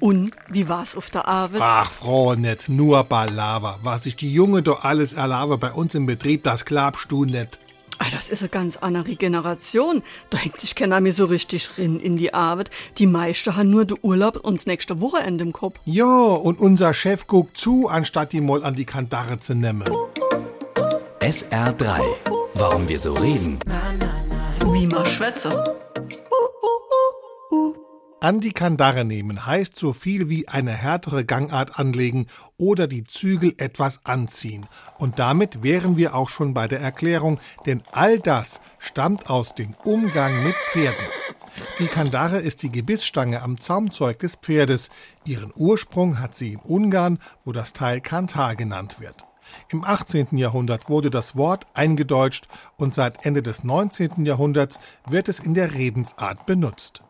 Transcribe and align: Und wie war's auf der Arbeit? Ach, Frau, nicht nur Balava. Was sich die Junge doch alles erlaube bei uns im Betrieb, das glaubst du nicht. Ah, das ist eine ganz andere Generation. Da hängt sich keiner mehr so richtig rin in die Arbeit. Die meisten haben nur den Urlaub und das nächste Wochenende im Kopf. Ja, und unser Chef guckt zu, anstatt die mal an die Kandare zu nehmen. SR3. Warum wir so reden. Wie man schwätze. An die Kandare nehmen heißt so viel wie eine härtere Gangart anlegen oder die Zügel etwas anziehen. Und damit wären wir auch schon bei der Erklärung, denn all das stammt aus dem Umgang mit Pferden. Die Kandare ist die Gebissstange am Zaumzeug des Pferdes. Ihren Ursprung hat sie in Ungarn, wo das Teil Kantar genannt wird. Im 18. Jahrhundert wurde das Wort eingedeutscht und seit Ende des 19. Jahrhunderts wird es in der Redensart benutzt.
Und 0.00 0.32
wie 0.48 0.68
war's 0.68 0.96
auf 0.96 1.10
der 1.10 1.26
Arbeit? 1.26 1.60
Ach, 1.62 1.90
Frau, 1.90 2.34
nicht 2.34 2.68
nur 2.68 3.02
Balava. 3.04 3.78
Was 3.82 4.04
sich 4.04 4.16
die 4.16 4.32
Junge 4.32 4.62
doch 4.62 4.84
alles 4.84 5.12
erlaube 5.12 5.58
bei 5.58 5.72
uns 5.72 5.94
im 5.94 6.06
Betrieb, 6.06 6.44
das 6.44 6.64
glaubst 6.64 7.10
du 7.10 7.24
nicht. 7.24 7.58
Ah, 7.98 8.06
das 8.12 8.30
ist 8.30 8.42
eine 8.42 8.48
ganz 8.48 8.76
andere 8.76 9.16
Generation. 9.16 10.04
Da 10.30 10.38
hängt 10.38 10.60
sich 10.60 10.76
keiner 10.76 11.00
mehr 11.00 11.12
so 11.12 11.24
richtig 11.24 11.78
rin 11.78 11.98
in 11.98 12.16
die 12.16 12.32
Arbeit. 12.32 12.70
Die 12.98 13.08
meisten 13.08 13.56
haben 13.56 13.70
nur 13.70 13.84
den 13.84 13.98
Urlaub 14.02 14.36
und 14.36 14.58
das 14.58 14.66
nächste 14.66 15.00
Wochenende 15.00 15.42
im 15.42 15.52
Kopf. 15.52 15.80
Ja, 15.84 16.06
und 16.06 16.60
unser 16.60 16.94
Chef 16.94 17.26
guckt 17.26 17.56
zu, 17.56 17.88
anstatt 17.88 18.32
die 18.32 18.40
mal 18.40 18.62
an 18.62 18.74
die 18.74 18.84
Kandare 18.84 19.38
zu 19.38 19.54
nehmen. 19.54 19.88
SR3. 21.20 22.00
Warum 22.54 22.88
wir 22.88 22.98
so 23.00 23.14
reden. 23.14 23.58
Wie 24.72 24.86
man 24.86 25.04
schwätze. 25.06 25.48
An 28.20 28.40
die 28.40 28.50
Kandare 28.50 29.04
nehmen 29.04 29.46
heißt 29.46 29.76
so 29.76 29.92
viel 29.92 30.28
wie 30.28 30.48
eine 30.48 30.72
härtere 30.72 31.24
Gangart 31.24 31.78
anlegen 31.78 32.26
oder 32.56 32.88
die 32.88 33.04
Zügel 33.04 33.54
etwas 33.58 34.04
anziehen. 34.04 34.66
Und 34.98 35.20
damit 35.20 35.62
wären 35.62 35.96
wir 35.96 36.16
auch 36.16 36.28
schon 36.28 36.52
bei 36.52 36.66
der 36.66 36.80
Erklärung, 36.80 37.38
denn 37.64 37.80
all 37.92 38.18
das 38.18 38.60
stammt 38.80 39.30
aus 39.30 39.54
dem 39.54 39.74
Umgang 39.84 40.42
mit 40.42 40.56
Pferden. 40.72 41.06
Die 41.78 41.86
Kandare 41.86 42.40
ist 42.40 42.64
die 42.64 42.72
Gebissstange 42.72 43.40
am 43.40 43.60
Zaumzeug 43.60 44.18
des 44.18 44.34
Pferdes. 44.34 44.90
Ihren 45.24 45.52
Ursprung 45.54 46.18
hat 46.18 46.36
sie 46.36 46.54
in 46.54 46.60
Ungarn, 46.60 47.20
wo 47.44 47.52
das 47.52 47.72
Teil 47.72 48.00
Kantar 48.00 48.56
genannt 48.56 48.98
wird. 48.98 49.26
Im 49.68 49.84
18. 49.84 50.36
Jahrhundert 50.36 50.88
wurde 50.88 51.10
das 51.10 51.36
Wort 51.36 51.68
eingedeutscht 51.72 52.48
und 52.78 52.96
seit 52.96 53.24
Ende 53.24 53.44
des 53.44 53.62
19. 53.62 54.26
Jahrhunderts 54.26 54.80
wird 55.08 55.28
es 55.28 55.38
in 55.38 55.54
der 55.54 55.74
Redensart 55.74 56.44
benutzt. 56.44 57.02